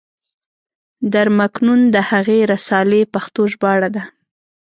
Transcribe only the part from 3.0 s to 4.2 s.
پښتو ژباړه ده.